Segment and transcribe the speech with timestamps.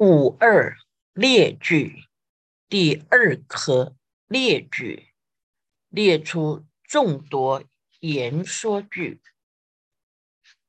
[0.00, 0.76] 五二
[1.12, 2.04] 列举
[2.68, 3.96] 第二科
[4.28, 5.12] 列举，
[5.88, 7.64] 列出众多
[7.98, 9.20] 言说句。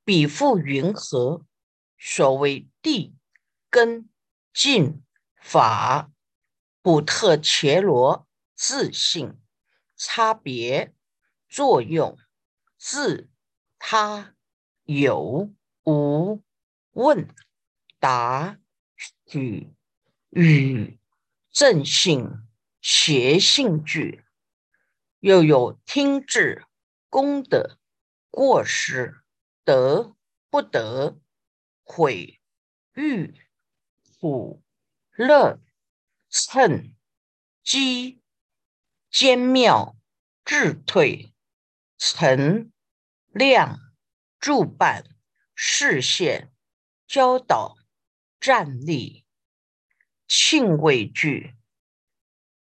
[0.04, 1.46] 比附云何？
[1.96, 3.14] 所谓地、
[3.68, 4.10] 根、
[4.52, 5.00] 进、
[5.40, 6.10] 法、
[6.82, 8.26] 补特、伽罗、
[8.56, 9.38] 自信、
[9.94, 10.92] 差别、
[11.48, 12.18] 作用、
[12.76, 13.30] 自、
[13.78, 14.34] 他、
[14.86, 15.52] 有、
[15.84, 16.42] 无、
[16.92, 17.28] 问、
[18.00, 18.59] 答。
[19.32, 19.72] 与
[20.30, 20.98] 与
[21.50, 22.48] 正性、
[22.80, 24.24] 邪性句，
[25.18, 26.66] 又有听至、
[27.08, 27.78] 功德、
[28.30, 29.22] 过失、
[29.64, 30.16] 得
[30.48, 31.18] 不得、
[31.82, 32.40] 毁
[32.94, 33.34] 誉、
[34.18, 34.62] 苦
[35.12, 35.60] 乐、
[36.28, 36.94] 称
[37.62, 38.20] 机、
[39.10, 39.96] 兼妙、
[40.44, 41.34] 智退、
[41.96, 42.72] 成
[43.32, 43.78] 量、
[44.38, 45.04] 助办、
[45.54, 46.52] 视线、
[47.06, 47.79] 教导。
[48.40, 49.26] 站立，
[50.26, 51.54] 庆畏句，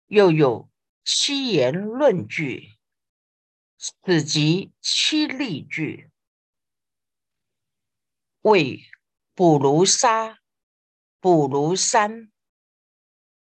[0.07, 0.69] 又有
[1.05, 2.77] 七言论句，
[3.79, 6.11] 此即七例句。
[8.41, 8.83] 为
[9.35, 10.41] 不如沙，
[11.21, 12.33] 不如山，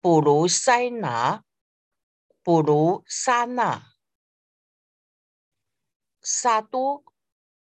[0.01, 1.45] 不如塞拿，
[2.43, 3.93] 不如沙那，
[6.23, 7.05] 沙多，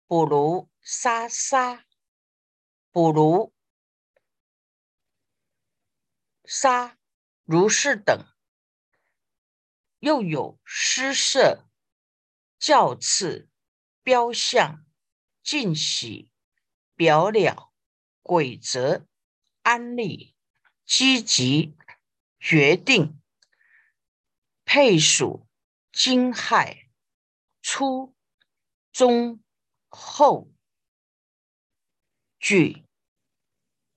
[0.08, 1.86] 不如沙沙，
[2.90, 3.54] 不如。
[6.54, 6.98] 杀
[7.44, 8.26] 如是等，
[10.00, 11.66] 又有施设、
[12.58, 13.48] 教次、
[14.02, 14.84] 标相、
[15.42, 16.30] 尽喜、
[16.94, 17.72] 表了、
[18.20, 19.06] 鬼则、
[19.62, 20.36] 安利、
[20.84, 21.74] 积极、
[22.38, 23.18] 决定、
[24.66, 25.48] 配属、
[25.90, 26.90] 惊骇、
[27.62, 28.14] 初、
[28.92, 29.42] 中、
[29.88, 30.52] 后、
[32.38, 32.84] 举、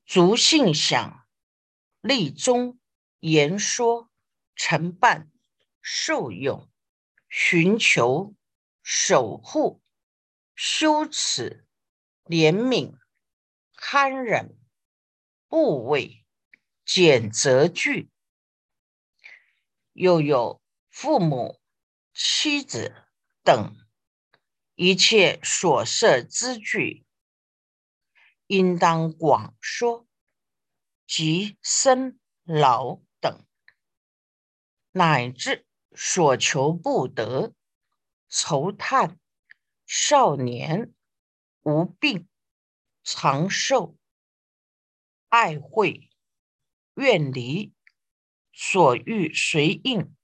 [0.06, 1.25] 足性想。
[2.06, 2.80] 立中
[3.20, 4.12] 言说
[4.56, 5.32] 承办
[5.82, 6.70] 受用
[7.30, 8.36] 寻求
[8.84, 9.82] 守护
[10.56, 11.66] 羞耻
[12.26, 12.96] 怜悯
[13.74, 14.56] 堪忍
[15.48, 16.24] 部位
[16.86, 18.12] 简则句，
[19.94, 20.62] 又有
[20.92, 21.60] 父母
[22.14, 22.94] 妻子
[23.44, 23.76] 等
[24.76, 27.04] 一切所设之句，
[28.46, 30.05] 应当广说。
[31.08, 33.46] 及生老等，
[34.92, 37.54] 乃至所求不得、
[38.28, 39.20] 愁叹、
[39.86, 40.94] 少年
[41.62, 42.28] 无病、
[43.04, 43.96] 长寿、
[45.30, 46.10] 爱会、
[46.96, 47.74] 愿离，
[48.52, 50.16] 所欲随应；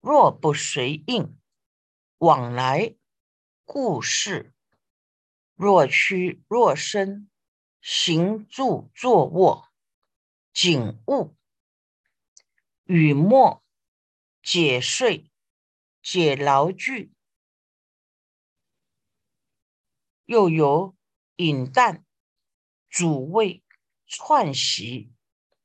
[0.00, 1.38] 若不随应，
[2.18, 2.94] 往来
[3.64, 4.52] 故事；
[5.54, 7.30] 若屈若伸，
[7.80, 9.72] 行住坐卧。
[10.58, 11.36] 景物、
[12.84, 13.62] 雨墨、
[14.42, 15.30] 解睡、
[16.00, 17.12] 解劳具，
[20.24, 20.96] 又有
[21.36, 22.06] 饮淡、
[22.88, 23.62] 主味、
[24.06, 25.12] 串习、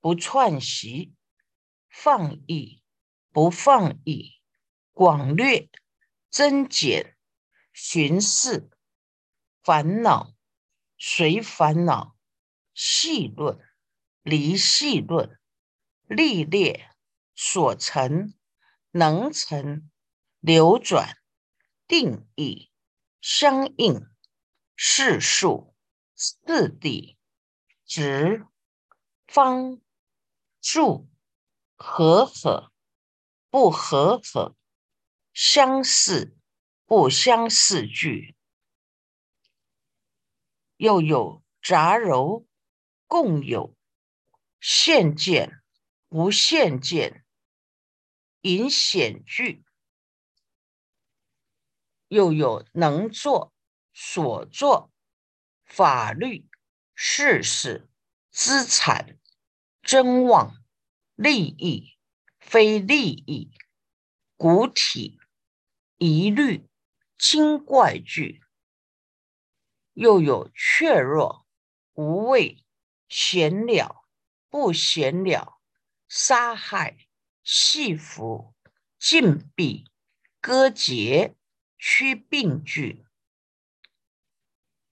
[0.01, 1.13] 不串习、
[1.87, 2.83] 放逸、
[3.31, 4.41] 不放逸、
[4.91, 5.69] 广略、
[6.29, 7.15] 增减、
[7.71, 8.69] 巡视、
[9.63, 10.33] 烦恼、
[10.97, 12.17] 随烦恼、
[12.73, 13.70] 细论。
[14.23, 15.39] 离系论、
[16.07, 16.89] 历列、
[17.33, 18.33] 所成、
[18.91, 19.89] 能成、
[20.39, 21.17] 流转、
[21.87, 22.69] 定义、
[23.19, 24.05] 相应、
[24.75, 25.75] 世数、
[26.15, 27.17] 四谛、
[27.85, 28.45] 直、
[29.25, 29.81] 方、
[30.61, 31.09] 数、
[31.75, 32.71] 合合、
[33.49, 34.55] 不合合、
[35.33, 36.37] 相似、
[36.85, 38.35] 不相似句，
[40.77, 42.45] 又有杂糅、
[43.07, 43.75] 共有。
[44.63, 45.63] 现见、
[46.09, 47.25] 无现见、
[48.41, 49.65] 隐显句，
[52.09, 53.51] 又有能做、
[53.91, 54.91] 所做、
[55.65, 56.47] 法律、
[56.93, 57.89] 事实、
[58.29, 59.17] 资产、
[59.81, 60.55] 真妄、
[61.15, 61.97] 利益、
[62.39, 63.51] 非利益、
[64.37, 65.19] 古体、
[65.97, 66.69] 疑虑、
[67.17, 68.43] 精怪句，
[69.93, 71.47] 又有确若、
[71.93, 72.63] 无畏、
[73.09, 74.00] 闲了。
[74.51, 75.61] 不闲了，
[76.09, 77.07] 杀害、
[77.41, 78.53] 戏服、
[78.99, 79.89] 禁闭、
[80.41, 81.35] 割截、
[81.77, 83.05] 驱病句，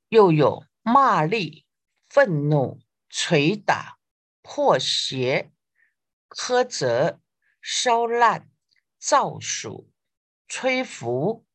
[0.08, 1.66] 又有骂力、
[2.08, 2.80] 愤怒、
[3.10, 4.00] 捶打、
[4.42, 5.52] 破邪、
[6.30, 7.20] 苛责、
[7.62, 8.50] 烧烂、
[8.98, 9.92] 造暑、
[10.48, 11.46] 吹拂、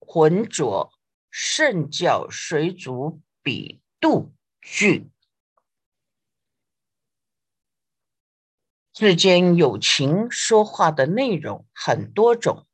[0.00, 0.92] 浑浊、
[1.30, 5.13] 圣教、水煮、比度句。
[8.96, 12.68] 世间有情说话的内容很多种，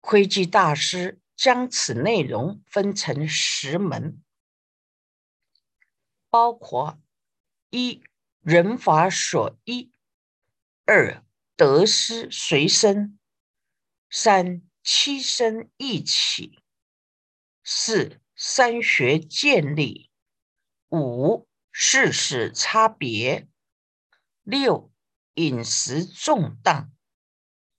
[0.00, 4.22] 窥基大师将此内容分成十门，
[6.30, 7.02] 包括
[7.70, 8.04] 一
[8.42, 9.90] 人法所依，
[10.84, 11.24] 二
[11.56, 13.18] 得失随身，
[14.08, 16.62] 三七身一起，
[17.64, 20.12] 四三学建立，
[20.90, 23.48] 五事事差别，
[24.44, 24.91] 六。
[25.34, 26.92] 饮食重当，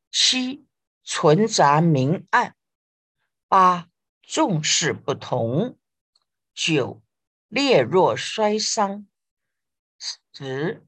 [0.10, 0.66] 七
[1.04, 2.56] 存杂明暗，
[3.48, 3.90] 八
[4.22, 5.78] 重视不同，
[6.54, 7.04] 九
[7.48, 9.08] 烈弱衰伤，
[10.34, 10.84] 十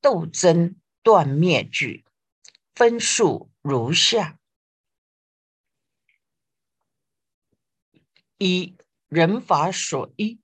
[0.00, 2.04] 斗争断灭句。
[2.74, 4.38] 分数如下：
[8.38, 8.74] 一
[9.08, 10.40] 人法所依，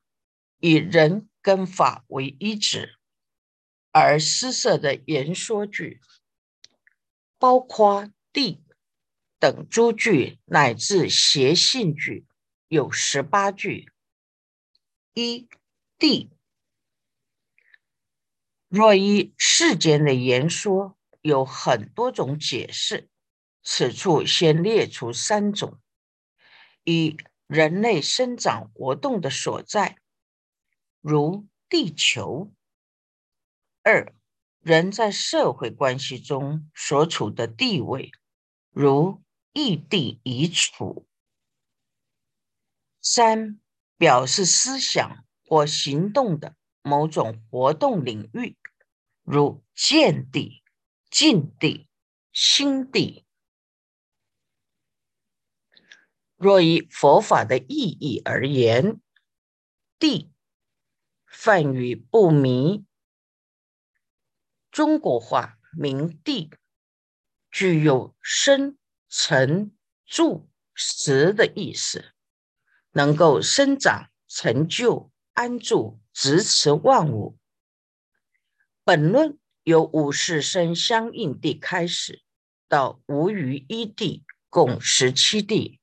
[0.59, 2.98] 以人跟法为依止。
[3.99, 6.01] 而诗社的言说句，
[7.39, 8.63] 包括地
[9.39, 12.27] 等诸句，乃至邪信句，
[12.69, 13.91] 有十八句。
[15.15, 15.49] 一
[15.99, 16.31] 地，
[18.69, 23.09] 若依世间的言说，有很多种解释，
[23.63, 25.81] 此处先列出三种：
[26.85, 27.17] 一
[27.49, 29.99] 人类生长活动的所在，
[31.01, 32.53] 如地球。
[33.91, 34.13] 二
[34.61, 38.11] 人在社会关系中所处的地位，
[38.71, 39.23] 如
[39.55, 41.07] 异地移处；
[43.01, 43.59] 三
[43.97, 48.59] 表示思想或行动的某种活动领域，
[49.23, 50.63] 如见地、
[51.09, 51.89] 境地、
[52.31, 53.25] 心地。
[56.37, 59.01] 若以佛法的意义而言，
[59.99, 60.31] 地
[61.27, 62.85] 泛语不明。
[64.79, 66.53] 中国话名地，
[67.51, 68.79] 具有生、
[69.09, 69.73] 成、
[70.07, 72.13] 住、实的意思，
[72.93, 77.37] 能够生长、成就、安住、支持万物。
[78.85, 82.23] 本论由五世生相应地开始，
[82.69, 85.81] 到无余一地，共十七地。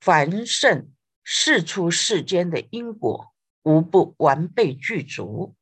[0.00, 0.90] 凡圣
[1.22, 3.34] 事出世间的因果，
[3.64, 5.54] 无不完备具足。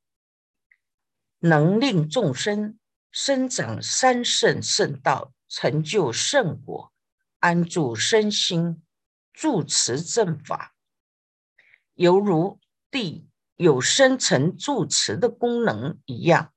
[1.41, 2.79] 能令众生
[3.11, 6.93] 生长三圣圣道，成就圣果，
[7.39, 8.83] 安住身心，
[9.33, 10.75] 住持正法，
[11.95, 12.61] 犹如
[12.91, 13.27] 地
[13.57, 16.53] 有生成住持的功能一样，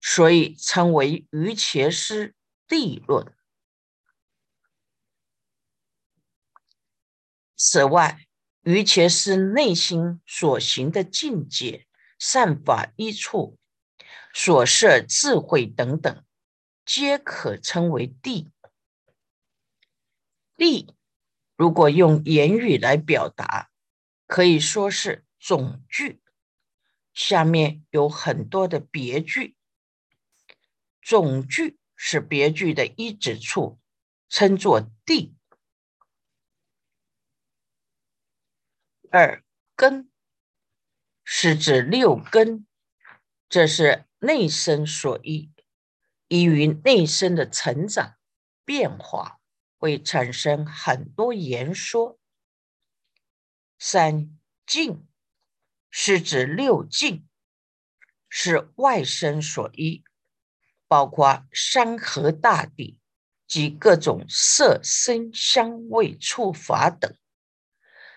[0.00, 2.34] 所以称为于伽师
[2.66, 3.32] 地论。
[7.54, 8.26] 此外，
[8.62, 11.86] 于伽师内心所行的境界、
[12.18, 13.58] 善法一处。
[14.38, 16.22] 所设智慧等等，
[16.84, 18.50] 皆可称为地。
[20.58, 20.94] 地
[21.56, 23.70] 如果用言语来表达，
[24.26, 26.20] 可以说是总句。
[27.14, 29.56] 下面有很多的别句，
[31.00, 33.80] 总句是别句的一指处，
[34.28, 35.34] 称作地。
[39.10, 39.42] 二
[39.74, 40.10] 根
[41.24, 42.66] 是指六根，
[43.48, 44.05] 这是。
[44.18, 45.50] 内生所依，
[46.28, 48.14] 依于内生的成长
[48.64, 49.38] 变化，
[49.76, 52.18] 会产生很多言说。
[53.78, 55.06] 三境
[55.90, 57.28] 是指六境，
[58.30, 60.02] 是外生所依，
[60.88, 63.00] 包括山河大地
[63.46, 67.14] 及各种色声香味触法等，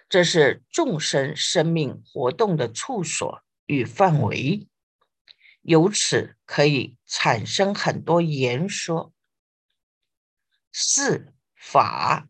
[0.07, 4.68] 这是众生生命活动的处所与范围。
[5.61, 9.13] 由此可以产生很多言说。
[10.71, 12.29] 四法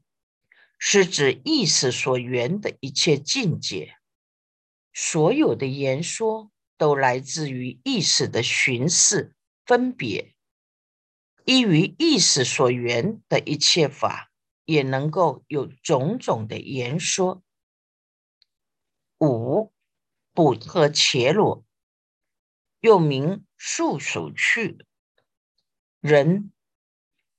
[0.77, 3.95] 是指意识所缘的一切境界，
[4.93, 9.33] 所有的言说都来自于意识的寻视
[9.65, 10.33] 分别，
[11.45, 14.31] 依于意识所缘的一切法，
[14.65, 17.43] 也能够有种种的言说。
[19.19, 19.73] 五
[20.33, 21.65] 补特伽罗。
[22.81, 24.85] 又名素手去
[25.99, 26.53] 人、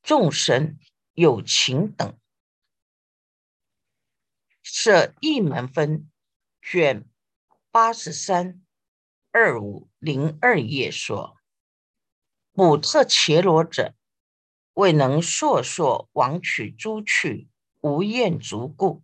[0.03, 0.79] 众生、
[1.15, 2.19] 有情等，
[4.63, 6.11] 设一门分
[6.61, 7.09] 卷
[7.71, 8.61] 八十三
[9.31, 11.39] 二五零二页说：
[12.53, 13.95] 母特伽罗者，
[14.75, 17.49] 未能烁烁往取诸趣，
[17.81, 19.03] 无厌足故，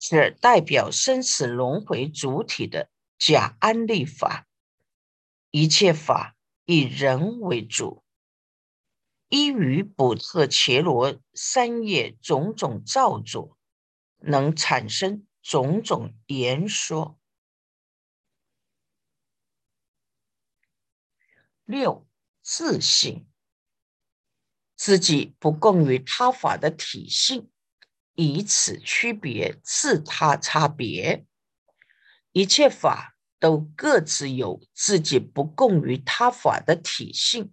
[0.00, 2.88] 是代表生死轮回主体的
[3.18, 4.48] 假安立法。
[5.52, 8.02] 一切法以人为主，
[9.28, 13.58] 依于补特伽罗三业种种造作，
[14.20, 17.20] 能产生种种言说。
[21.64, 22.08] 六
[22.40, 23.26] 自性，
[24.74, 27.50] 自己不共于他法的体性，
[28.14, 31.26] 以此区别自他差别，
[32.32, 33.11] 一切法。
[33.42, 37.52] 都各自有自己不共于他法的体性，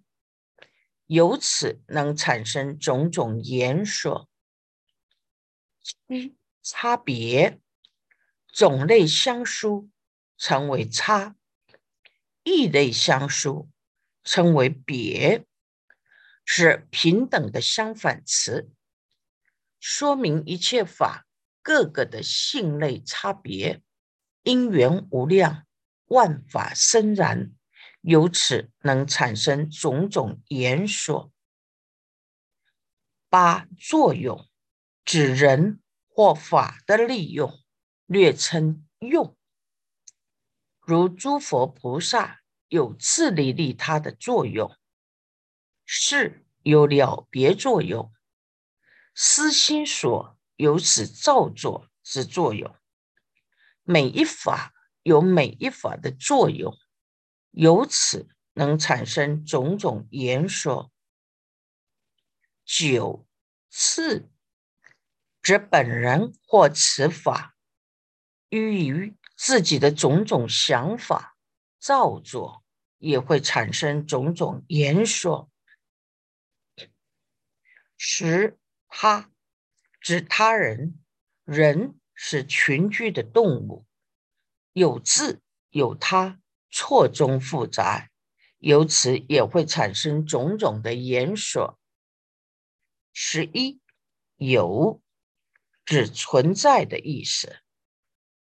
[1.08, 4.30] 由此能产生种种言说。
[6.08, 7.60] 一差别，
[8.54, 9.90] 种类相殊，
[10.38, 11.34] 称为差；
[12.44, 13.68] 异类相殊，
[14.24, 15.44] 称为别，
[16.46, 18.70] 是平等的相反词，
[19.80, 21.26] 说明一切法
[21.64, 23.82] 各个的性类差别，
[24.44, 25.66] 因缘无量。
[26.10, 27.52] 万法生然，
[28.02, 31.32] 由此能产生种种言说。
[33.30, 34.50] 八作用
[35.06, 37.60] 指人或法的利用，
[38.08, 39.38] 略称用。
[40.82, 44.76] 如诸佛菩萨有自利利他的作用，
[45.86, 48.12] 是有了别作用，
[49.14, 52.76] 思心所有此造作之作用。
[53.84, 54.74] 每一法。
[55.10, 56.78] 有每一法的作用，
[57.50, 60.92] 由此能产生种种言说。
[62.64, 63.26] 九
[63.72, 64.30] 次
[65.42, 67.58] 指本人或此法
[68.50, 71.36] 于于自己的种种想法
[71.80, 72.64] 造作，
[73.00, 75.50] 也会产生种种言说。
[77.98, 79.32] 十他
[80.00, 81.00] 指他人，
[81.46, 83.88] 人是群居的动物。
[84.80, 86.40] 有自有他，
[86.72, 88.10] 错综复杂，
[88.60, 91.78] 由此也会产生种种的言说。
[93.12, 93.82] 十一
[94.38, 95.02] 有
[95.84, 97.58] 指存在的意思，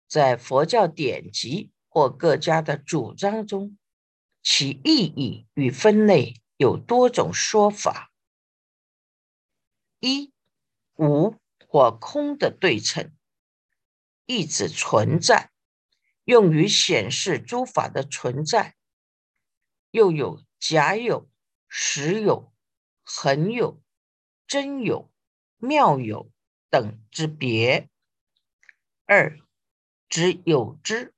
[0.07, 3.77] 在佛教典籍或各家的主张中，
[4.41, 8.11] 其意义与分类有多种说法。
[9.99, 10.33] 一
[10.95, 11.35] 无
[11.67, 13.15] 或空的对称，
[14.25, 15.52] 意指存在。
[16.25, 18.75] 用于显示诸法的存在，
[19.91, 21.29] 又有假有、
[21.67, 22.53] 实有、
[23.03, 23.81] 恒有、
[24.47, 25.11] 真有、
[25.57, 26.31] 妙有
[26.69, 27.89] 等之别。
[29.05, 29.37] 二
[30.07, 31.13] 指有之，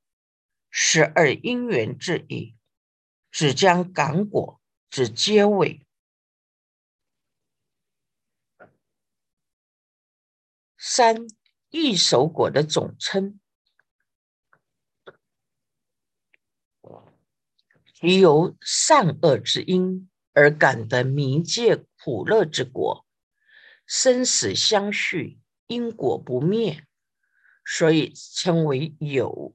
[0.71, 2.55] 十二因缘之意，
[3.29, 4.59] 只将感果
[4.89, 5.85] 之皆位。
[10.77, 11.27] 三
[11.69, 13.39] 一手果的总称。
[18.01, 23.05] 于由善恶之因而感得冥界苦乐之果，
[23.85, 26.85] 生死相续，因果不灭，
[27.65, 29.53] 所以称为有。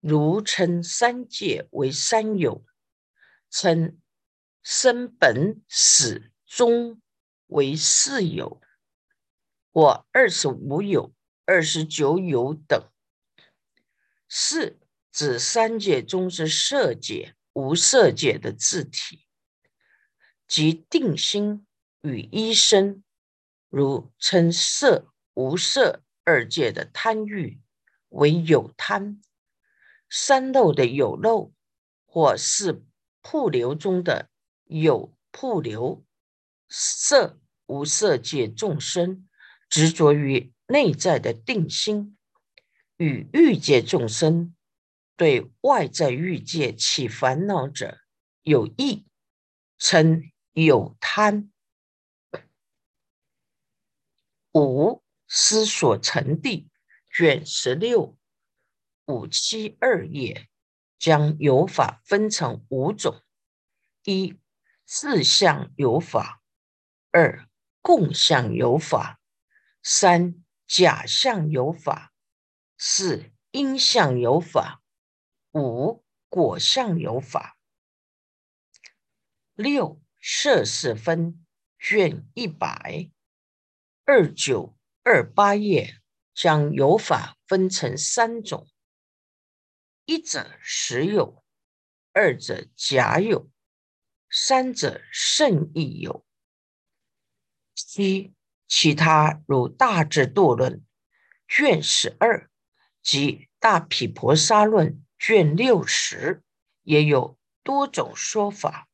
[0.00, 2.64] 如称三界为三有，
[3.50, 4.00] 称
[4.62, 7.00] 生本死终
[7.46, 8.60] 为四有，
[9.72, 12.88] 或二十五有、二十九有等。
[14.28, 14.80] 四
[15.12, 17.36] 指三界中之色界。
[17.54, 19.26] 无色界的字体，
[20.48, 21.66] 即定心
[22.00, 23.04] 与一身，
[23.68, 27.60] 如称色无色二界的贪欲
[28.08, 29.20] 为有贪；
[30.08, 31.52] 三漏的有漏，
[32.06, 32.82] 或是
[33.20, 34.30] 瀑流中的
[34.64, 36.02] 有瀑流。
[36.70, 39.28] 色无色界众生
[39.68, 42.16] 执着于内在的定心，
[42.96, 44.54] 与欲界众生。
[45.16, 47.98] 对外在欲界起烦恼者
[48.42, 49.06] 有意，
[49.78, 51.50] 称有贪。
[54.52, 56.68] 五思所成地
[57.10, 58.18] 卷十六
[59.06, 60.48] 五七二页，
[60.98, 63.22] 将有法分成五种：
[64.04, 64.38] 一
[64.84, 66.42] 自相有法；
[67.10, 67.48] 二
[67.80, 69.20] 共相有法；
[69.82, 72.10] 三假相有法；
[72.76, 74.81] 四因相有法。
[75.52, 77.58] 五果相有法，
[79.54, 81.44] 六摄事分
[81.78, 83.10] 卷一百
[84.06, 86.00] 二九二八页，
[86.32, 88.66] 将有法分成三种：
[90.06, 91.44] 一者实有，
[92.12, 93.50] 二者假有，
[94.30, 96.24] 三者甚亦有。
[97.74, 98.34] 七
[98.66, 100.82] 其他如大智度论
[101.46, 102.50] 卷十二
[103.02, 105.04] 及大毗婆沙论。
[105.24, 106.42] 卷六十
[106.82, 108.88] 也有多种说法。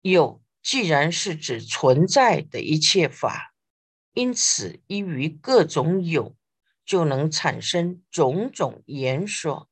[0.00, 3.54] 有既然是指存在的一切法，
[4.12, 6.36] 因此依于各种有，
[6.84, 9.70] 就能产生种种言说。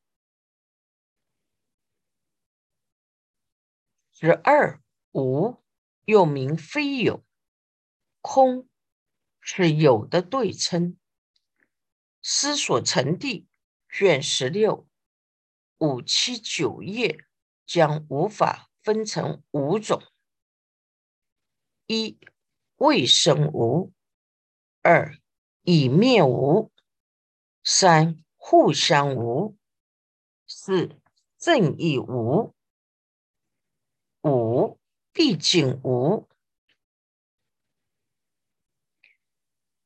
[4.12, 4.80] 十二
[5.10, 5.60] 无
[6.04, 7.24] 又名非有，
[8.20, 8.68] 空
[9.40, 10.96] 是有的对称。
[12.22, 13.48] 思所成地
[13.88, 14.86] 卷十六
[15.78, 17.24] 五七九页
[17.66, 20.02] 将无法分成五种：
[21.86, 22.18] 一
[22.76, 23.92] 未生无；
[24.82, 25.18] 二
[25.62, 26.70] 已灭无；
[27.64, 29.56] 三互相无；
[30.46, 31.00] 四
[31.38, 32.54] 正义无。
[34.22, 34.78] 五
[35.12, 36.28] 毕竟无，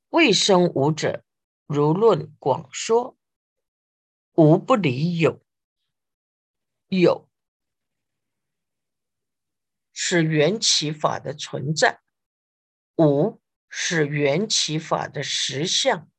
[0.09, 1.25] 未生无者，
[1.66, 3.16] 如论广说，
[4.35, 5.43] 无不离有。
[6.89, 7.29] 有
[9.93, 12.03] 是缘起法的存在，
[12.97, 16.11] 无是缘起法的实相。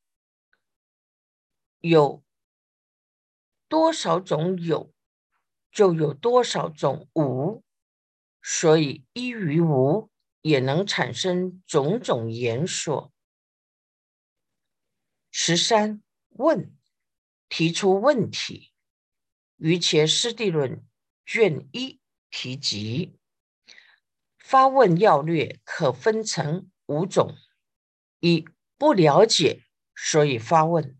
[1.78, 2.24] 有
[3.68, 4.92] 多少种有，
[5.70, 7.62] 就有多少种无。
[8.42, 13.12] 所以依于无也能产生种种言说。
[15.30, 16.76] 十三问
[17.56, 18.72] 提出问题，
[19.58, 20.84] 于前师地论
[21.24, 23.16] 卷一提及。
[24.40, 27.32] 发问要略可分成五种：
[28.18, 28.44] 一
[28.76, 29.62] 不了解，
[29.94, 30.96] 所以发问；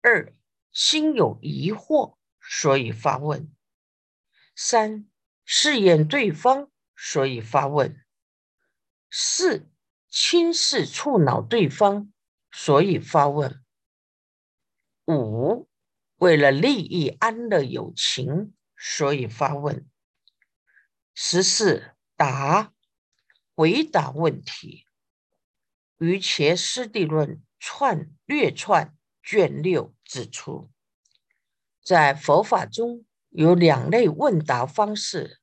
[0.00, 0.32] 二
[0.70, 3.48] 心有疑惑，所以发问；
[4.54, 5.10] 三。
[5.44, 8.04] 试验对方，所以发问；
[9.10, 9.68] 四
[10.08, 12.12] 轻视触恼对方，
[12.52, 13.64] 所以发问；
[15.08, 15.68] 五
[16.18, 19.86] 为了利益安乐友情，所以发问；
[21.14, 22.72] 十四答
[23.54, 24.86] 回答问题。
[25.98, 30.70] 于前师地论串略串卷六指出，
[31.82, 33.04] 在佛法中。
[33.30, 35.38] 有两类问答方式，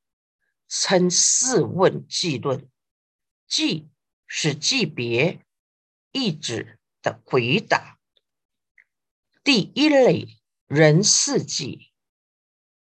[0.68, 2.68] 称四问记论。
[3.48, 3.92] 记
[4.26, 5.46] 是记别、
[6.12, 7.95] 意指的回答。
[9.46, 11.92] 第一类人事记，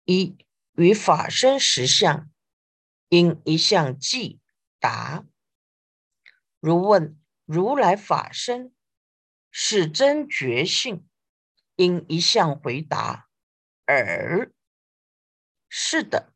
[0.03, 0.35] 一
[0.73, 2.29] 与法身实相，
[3.07, 4.41] 因一项记
[4.77, 5.25] 答。
[6.59, 8.75] 如问如来法身
[9.49, 11.07] 是真觉性，
[11.77, 13.29] 因一项回答
[13.85, 14.51] 而。
[15.69, 16.33] 是的。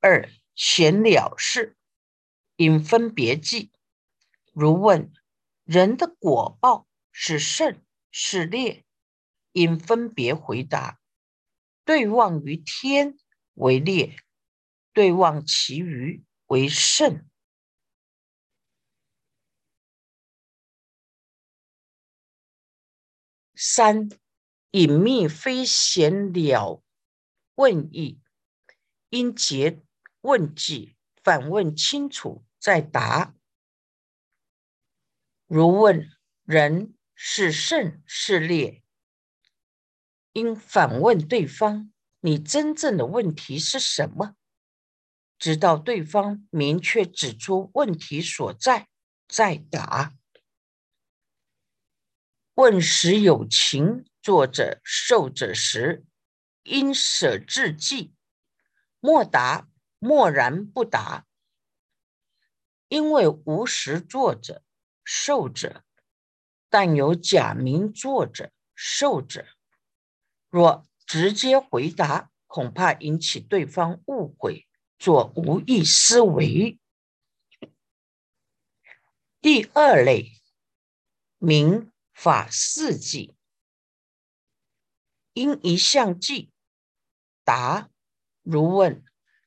[0.00, 1.78] 二闲了事，
[2.56, 3.72] 因分别记。
[4.52, 5.10] 如问
[5.64, 7.82] 人的果报是甚
[8.20, 8.84] 是列
[9.52, 10.98] 应分别回答。
[11.84, 13.16] 对望于天
[13.54, 14.16] 为列，
[14.92, 17.24] 对望其余为胜。
[23.54, 24.08] 三
[24.72, 26.82] 隐秘非闲了。
[27.54, 28.20] 问意，
[29.10, 29.80] 因结
[30.22, 33.36] 问记，反问清楚再答。
[35.46, 36.10] 如问
[36.42, 38.84] 人是胜是劣，
[40.34, 44.36] 应反问对方：你真正的问题是什么？
[45.36, 48.86] 直到对方明确指出问题所在，
[49.26, 50.14] 再答。
[52.54, 56.04] 问时有情，作者受者时。
[56.62, 58.14] 因舍至记，
[59.00, 61.26] 莫答，默然不答。
[62.86, 64.62] 因为无实作者、
[65.02, 65.82] 受者，
[66.68, 69.46] 但有假名作者、受者。
[70.50, 74.66] 若直接回答，恐怕引起对方误会，
[74.98, 76.78] 做无意思维。
[79.40, 80.32] 第二类，
[81.38, 83.34] 名法四记，
[85.32, 86.50] 因一项记。
[87.44, 87.88] 答
[88.42, 89.02] 如问，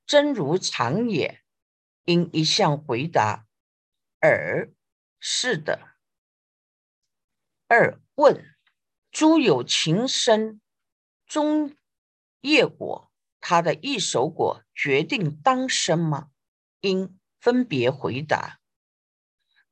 [0.08, 1.42] 真如常也。
[2.06, 3.46] 应一项回答，
[4.22, 4.74] 尔
[5.20, 5.91] 是的。
[7.74, 8.54] 二问，
[9.12, 10.60] 诸有情生
[11.26, 11.74] 中
[12.42, 16.32] 业果，他的一手果决定当生吗？
[16.82, 18.60] 应分别回答。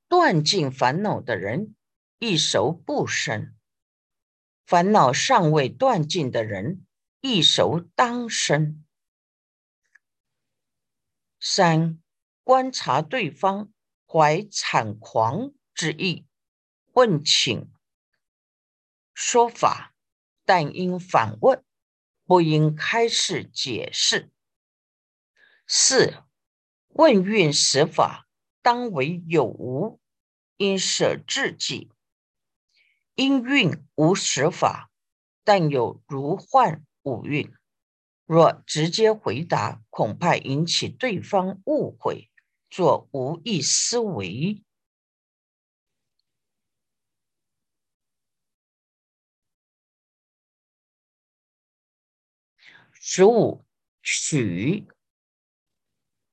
[0.07, 1.75] 断尽烦恼的人，
[2.19, 3.53] 一熟不生；
[4.65, 6.85] 烦恼尚未断尽的人。
[7.19, 8.85] 一熟当生。
[11.38, 12.01] 三
[12.45, 13.73] 观察对方
[14.07, 16.25] 怀惨狂之意，
[16.93, 17.69] 问请
[19.21, 19.93] 说法，
[20.45, 21.62] 但应反问：
[22.23, 24.32] 不应开示解释。
[25.67, 26.23] 四
[26.88, 28.29] 问运实法，
[28.62, 29.99] 当为有无，
[30.55, 31.91] 应舍自己。
[33.15, 34.89] 因运无实法，
[35.43, 37.53] 但有如幻五运。
[38.25, 42.32] 若直接回答，恐怕引起对方误会，
[42.69, 44.63] 做无意思维。
[53.12, 53.65] 十五
[54.04, 54.88] 取，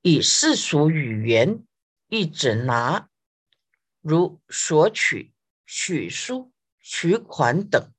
[0.03, 1.65] 以世俗语言，
[2.07, 3.09] 一指拿，
[3.99, 5.33] 如索取、
[5.65, 7.91] 取书、取款等。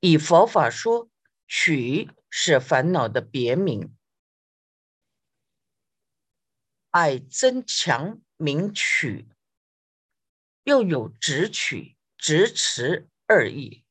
[0.00, 1.10] 以佛法说，
[1.46, 2.08] 取。
[2.34, 3.94] 是烦恼的别名，
[6.88, 9.28] 爱增强名取，
[10.64, 13.84] 又有直取、直持二义。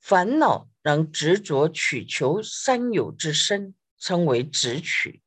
[0.00, 5.20] 烦恼能执着取求三有之身，称为直取；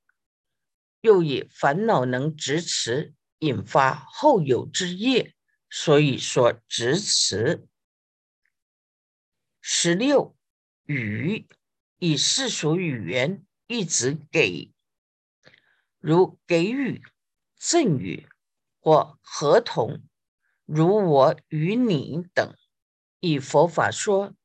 [1.01, 5.35] 又以烦恼能执持，引发后有之业，
[5.69, 7.67] 所以说直持。
[9.61, 10.35] 十六
[10.85, 11.47] 语。
[11.99, 14.73] 以世俗语言一直给，
[15.99, 17.01] 如给予、
[17.55, 18.27] 赠予
[18.81, 20.03] 或合同，
[20.65, 22.53] 如我与你等。
[23.21, 24.35] 以佛法说，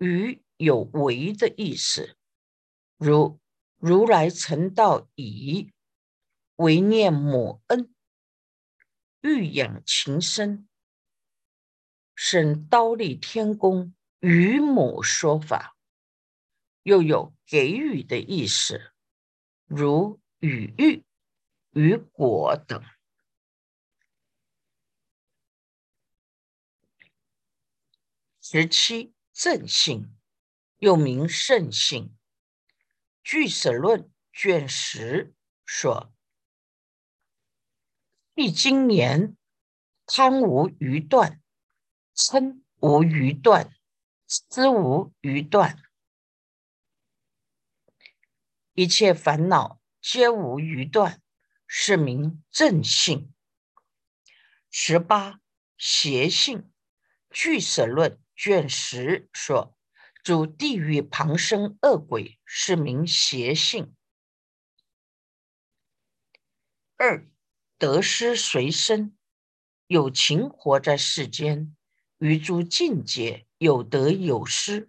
[0.00, 2.16] 与有为的意思，
[2.96, 3.38] 如
[3.76, 5.72] 如来成道已，
[6.56, 7.94] 为念母恩，
[9.20, 10.66] 欲养情深，
[12.14, 15.76] 生刀立天宫，与母说法。
[16.82, 18.94] 又有给予的意思，
[19.66, 21.04] 如与欲、
[21.72, 22.82] 与果等。
[28.40, 30.16] 十七正性，
[30.78, 32.08] 又名圣性，
[33.22, 36.12] 《俱舍论》卷十说：
[38.34, 39.36] 必今言
[40.06, 41.40] 贪无余断，
[42.14, 43.74] 嗔无余断，
[44.26, 45.82] 思无余断。
[48.74, 51.22] 一切烦恼皆无余断，
[51.66, 53.32] 是名正性。
[54.70, 55.40] 十八
[55.76, 56.72] 邪性，
[57.30, 59.76] 俱舍论卷十说：
[60.22, 63.94] 主地狱旁生恶鬼，是名邪性。
[66.96, 67.28] 二
[67.76, 69.14] 得失随身，
[69.88, 71.76] 有情活在世间，
[72.16, 74.88] 于诸境界有得有失。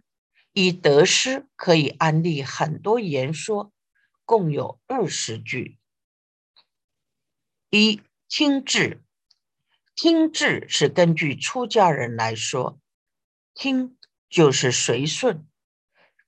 [0.54, 3.74] 以得失可以安立很多言说，
[4.24, 5.78] 共有二十句。
[7.70, 9.04] 一听智，
[9.94, 12.81] 听智是根据出家人来说，
[13.54, 13.98] 听
[14.30, 15.48] 就是随顺，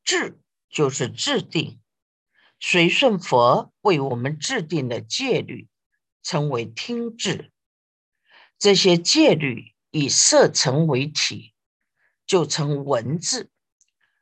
[0.04, 1.80] 智就是制定，
[2.60, 5.70] 随顺佛为我们制定的戒律，
[6.22, 7.52] 称为听智。
[8.60, 11.54] 这些戒律以色成为体，
[12.26, 13.50] 就成文字。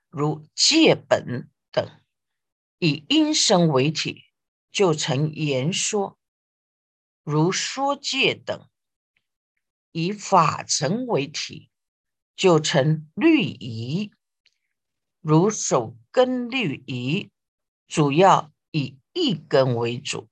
[0.10, 1.90] 如戒本等，
[2.80, 4.26] 以音声为体，
[4.72, 6.18] 就成言说；
[7.24, 8.70] 如说戒等，
[9.92, 11.71] 以法成为体，
[12.42, 14.10] 就成律仪；
[15.20, 17.30] 如手根律仪，
[17.88, 20.28] 主要以一根为主。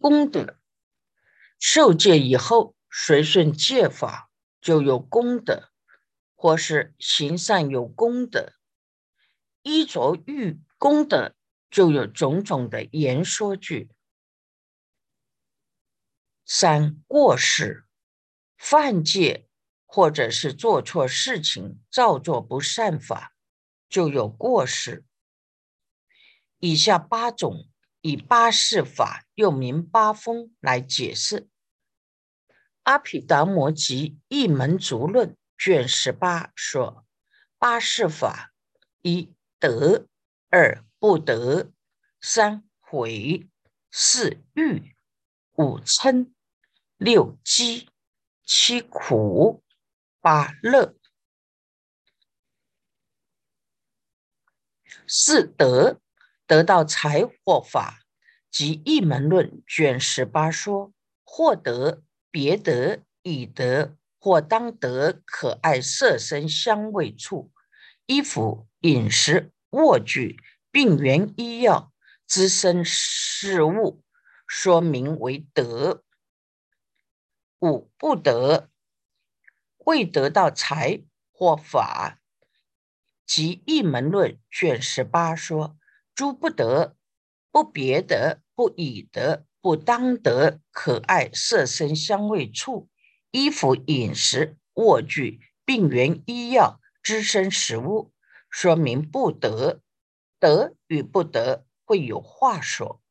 [0.00, 0.58] 功德
[1.60, 2.74] 受戒以后。
[2.90, 5.70] 随顺戒法就有功德，
[6.34, 8.54] 或是行善有功德，
[9.62, 11.34] 衣着欲功德
[11.70, 13.90] 就有种种的言说句。
[16.48, 17.84] 三过失
[18.56, 19.48] 犯戒，
[19.84, 23.34] 或者是做错事情，造作不善法，
[23.88, 25.04] 就有过失。
[26.60, 27.68] 以下八种
[28.00, 31.48] 以八事法，又名八风来解释。
[32.84, 37.04] 阿毗达摩集一门足论卷十八说：
[37.58, 38.52] 八事法：
[39.02, 40.06] 一得，
[40.48, 41.72] 二不得，
[42.20, 43.48] 三悔，
[43.90, 44.94] 四欲，
[45.54, 46.30] 五嗔，
[46.96, 47.88] 六饥，
[48.44, 49.62] 七苦，
[50.20, 50.96] 八乐。
[55.06, 56.00] 四得，
[56.46, 58.00] 得到财或法，
[58.50, 60.92] 即一门论卷十八说：
[61.24, 62.02] 获得。
[62.28, 67.50] 别得以得或当得可爱色身香味处
[68.04, 70.36] 衣服饮食卧具
[70.70, 71.94] 病源医药
[72.26, 74.02] 滋生事物，
[74.46, 76.04] 说明为德。
[77.66, 78.70] 五不得，
[79.78, 81.02] 未得到财
[81.32, 82.20] 或法。
[83.26, 85.76] 即《一门论》卷十八说：
[86.14, 86.96] 诸不得，
[87.50, 92.88] 不别得，不以得，不当得，可爱色身香味触，
[93.32, 98.12] 衣服饮食卧具病源医药滋生食物，
[98.48, 99.82] 说明不得。
[100.38, 103.02] 得与不得会有话说。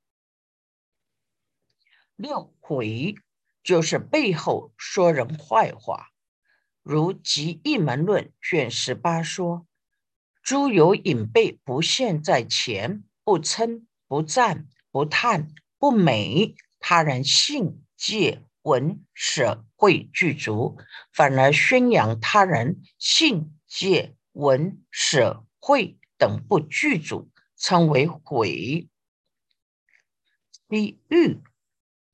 [2.15, 3.15] 六回
[3.65, 6.12] 就是背后说人坏话，
[6.84, 9.65] 如《集一门论》卷十八说。
[10.43, 20.78] 诸有隐蔽，不现在前，不称不赞不叹不美，他人信戒闻舍会具足，
[21.12, 28.88] 反而宣扬他人信戒闻舍会等不具足，称为毁。
[30.67, 31.41] 比喻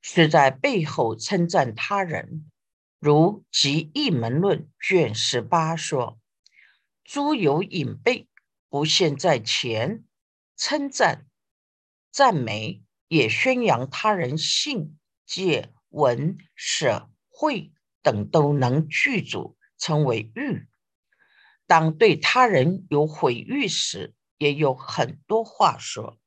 [0.02, 2.50] 是在背后称赞他人，
[2.98, 6.18] 如《集一门论》卷十八说。
[7.04, 8.26] 诸有隐蔽，
[8.68, 10.04] 不现在前，
[10.56, 11.26] 称赞、
[12.10, 20.66] 赞美，也宣扬他人信、戒、闻、舍、会等都能具足，称为欲。
[21.66, 26.18] 当对他人有毁誉时，也有很多话说。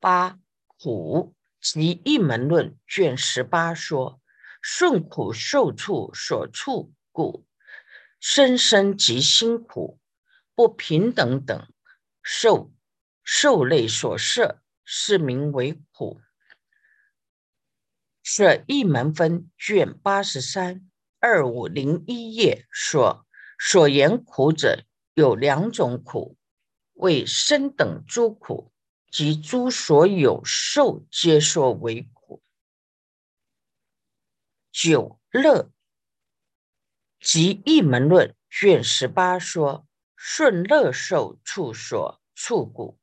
[0.00, 4.20] 八苦及一门论卷十八说。
[4.68, 7.46] 顺苦受处所处故，
[8.18, 10.00] 生生即辛苦，
[10.56, 11.68] 不平等等
[12.20, 12.72] 受
[13.22, 16.20] 受类所摄，是名为苦。
[18.24, 23.24] 是一门分卷八十三二五零一页说，
[23.60, 24.82] 所言苦者
[25.14, 26.36] 有两种苦，
[26.94, 28.72] 为生等诸苦，
[29.16, 32.42] 及诸所有受，皆说为苦。
[34.70, 35.70] 九乐
[37.18, 42.98] 即一门论卷十八说：顺乐受处所处故，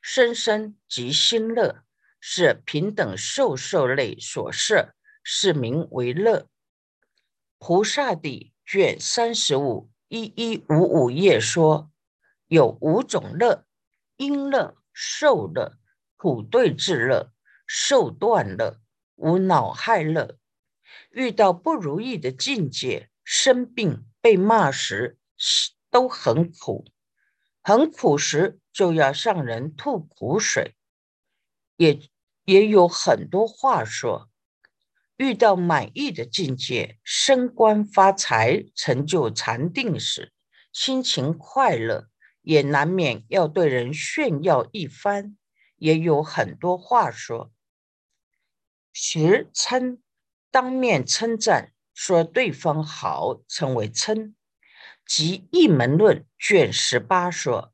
[0.00, 1.84] 生生即心乐，
[2.20, 6.48] 是平等受受类所摄，是名为乐。
[7.58, 11.92] 菩萨地卷三十五一一五五页说：
[12.46, 13.66] 有五种乐：
[14.16, 15.78] 因乐、受乐、
[16.14, 17.32] 苦对治乐、
[17.66, 18.82] 受断乐、
[19.14, 20.36] 无恼害乐。
[21.10, 25.16] 遇到不如意的境界，生病、被骂时，
[25.88, 26.84] 都很苦。
[27.62, 30.76] 很苦时，就要向人吐苦水，
[31.76, 31.98] 也
[32.44, 34.28] 也有很多话说。
[35.16, 40.34] 遇到满意的境界，升官发财、成就禅定时，
[40.74, 42.09] 心情快乐，
[42.50, 45.36] 也难免要对人炫耀一番，
[45.76, 47.52] 也有很多话说。
[48.92, 50.02] 时称。
[50.52, 54.34] 当面称赞，说对方好，称为称。
[55.06, 57.72] 即一门论卷十八说：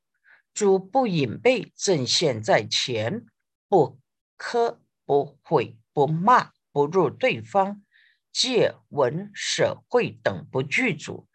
[0.52, 3.24] 诸不隐蔽，正现在前，
[3.66, 3.98] 不
[4.36, 7.82] 苛不毁不骂不入对方，
[8.30, 11.26] 借闻舍会等不具足，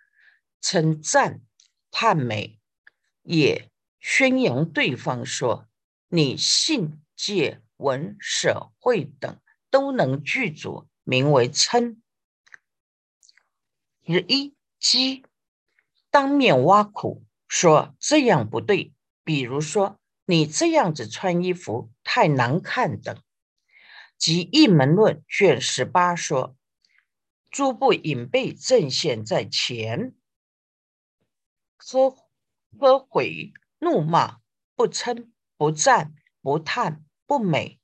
[0.62, 1.42] 称赞
[1.90, 2.61] 叹美，
[3.24, 5.68] 也宣扬对方说：
[6.10, 10.88] 你信戒闻舍会等都能具足。
[11.04, 12.02] 名为称。
[14.06, 15.26] 十一鸡
[16.12, 18.94] 当面挖苦，说这样不对。
[19.24, 23.20] 比如说，你这样子穿衣服太难看等。
[24.16, 26.56] 即一门论卷十八说：
[27.50, 30.14] 诸不隐蔽正现在前，
[31.78, 32.16] 呵
[32.80, 34.40] 呵毁怒骂，
[34.76, 37.80] 不称不赞不叹不美，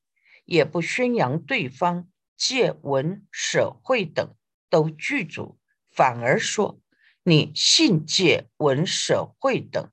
[0.45, 2.10] 也不宣扬对方。
[2.36, 4.36] 借闻舍会等
[4.69, 6.80] 都具足，反而说
[7.23, 9.91] 你信戒闻舍会等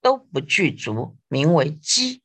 [0.00, 2.24] 都不具足，名为机。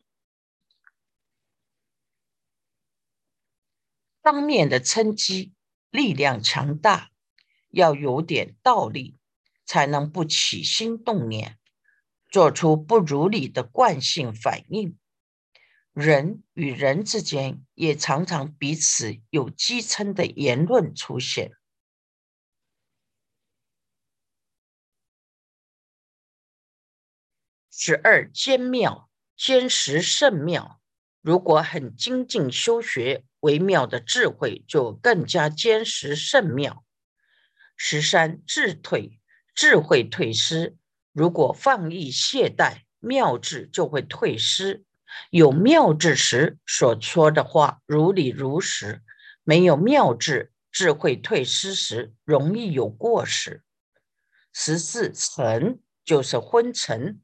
[4.24, 5.54] 当面的称机
[5.92, 7.12] 力量强大，
[7.70, 9.20] 要有点道理，
[9.66, 11.58] 才能不起心动念，
[12.30, 14.98] 做出不如理的惯性反应。
[15.94, 21.52] 人与人之间也常常彼此有讥称的言论出现。
[27.70, 30.82] 十二坚妙，坚实甚妙。
[31.22, 36.84] 如果很精进修学微妙的智慧，就更加坚实甚妙。
[37.76, 39.20] 十三智退，
[39.56, 40.76] 智慧退失。
[41.12, 44.84] 如果放逸懈怠，妙智就会退失。
[45.30, 49.04] 有妙智时所说的话如理如实，
[49.44, 53.62] 没有妙智，智慧退失时，容易有过失。
[54.52, 57.22] 十四沉就是昏沉，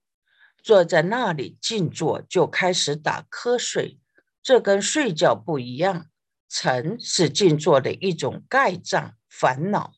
[0.62, 4.00] 坐在那里静坐就开始打瞌睡，
[4.44, 6.08] 这跟睡觉不一样。
[6.48, 9.94] 沉是静坐的一种盖障烦恼。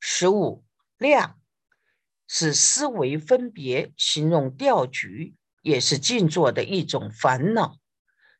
[0.00, 0.64] 十五
[1.02, 1.38] 量
[2.26, 7.78] 是思维分别，形容调局，也是静坐的一种烦恼。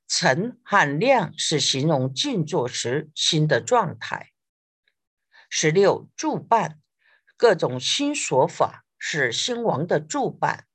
[0.09, 4.31] 沉和量是形容静坐时心的状态。
[5.51, 6.79] 十六助伴。
[7.35, 10.67] 各种心所法是心王的助伴，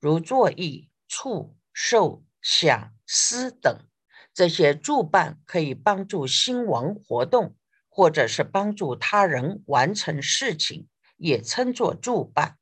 [0.00, 3.86] 如作意、触、受、想、思等，
[4.32, 7.54] 这些助伴可以帮助心王活动，
[7.90, 10.88] 或者是帮助他人完成事情，
[11.24, 12.58] 也称作助伴。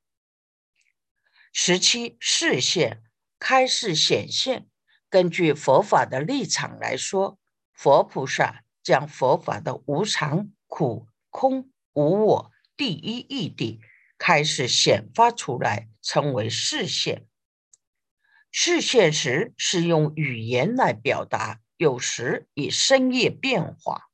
[1.53, 3.03] 十七视线
[3.40, 4.68] 开示显现，
[5.11, 7.40] 根据佛法的立场来说，
[7.72, 12.53] 佛菩萨将佛法的无常、苦、空、无我。
[12.77, 13.81] 第一义谛
[14.16, 17.27] 开始显发出来，称为视线。
[18.53, 24.09] 视线时是用语言来表达，有时以声业变化。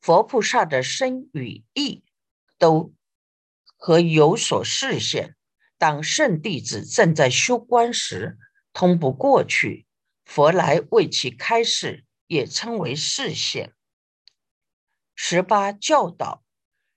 [0.00, 2.04] 佛菩萨的身与意
[2.56, 2.94] 都
[3.78, 5.34] 和有所视线。
[5.78, 8.36] 当圣弟子正在修观时，
[8.74, 9.86] 通不过去，
[10.26, 13.72] 佛来为其开示，也称为视线。
[15.14, 16.44] 十八教导。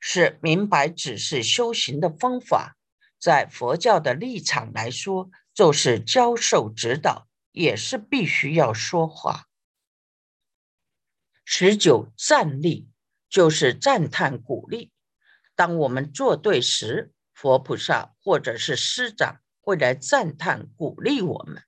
[0.03, 2.75] 是明白只是修行的方法，
[3.19, 9.45] 在佛教的立场来说，就是教授指导，也是必须要说话。
[11.45, 12.89] 十九赞立
[13.29, 14.91] 就是赞叹鼓励，
[15.61, 21.61] 当我们做对时，佛菩萨或者是师长会来赞叹鼓励我们。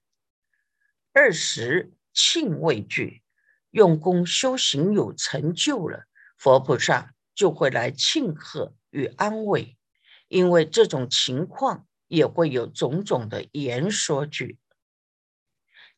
[1.11, 3.21] 二十庆畏惧，
[3.69, 6.05] 用功修行有成就了，
[6.39, 7.13] 佛菩萨。
[7.35, 9.77] 就会来庆贺与安慰，
[10.27, 14.57] 因为这种情况也会有种种的言说句。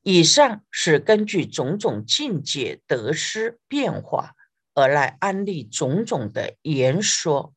[0.01, 4.33] 以上是根据种种境界得失变化
[4.73, 7.53] 而来安利种种的言说。